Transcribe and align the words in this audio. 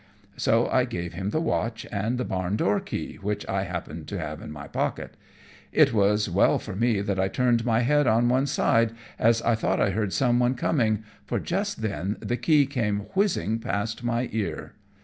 So 0.35 0.67
I 0.67 0.85
gave 0.85 1.13
him 1.13 1.29
the 1.29 1.39
watch 1.39 1.85
and 1.91 2.17
the 2.17 2.25
barn 2.25 2.55
door 2.55 2.79
key, 2.79 3.17
which 3.17 3.47
I 3.47 3.65
happened 3.65 4.07
to 4.07 4.17
have 4.17 4.41
in 4.41 4.51
my 4.51 4.67
pocket. 4.67 5.15
It 5.71 5.93
was 5.93 6.27
well 6.27 6.57
for 6.57 6.75
me 6.75 7.01
that 7.01 7.19
I 7.19 7.27
turned 7.27 7.63
my 7.67 7.81
head 7.81 8.07
on 8.07 8.27
one 8.27 8.47
side, 8.47 8.93
as 9.19 9.43
I 9.43 9.53
thought 9.53 9.79
I 9.79 9.91
heard 9.91 10.11
some 10.11 10.39
one 10.39 10.55
coming, 10.55 11.03
for 11.27 11.39
just 11.39 11.83
then 11.83 12.17
the 12.19 12.35
key 12.35 12.65
came 12.65 13.01
whizzing 13.13 13.59
past 13.59 14.03
my 14.03 14.27
ear. 14.31 14.73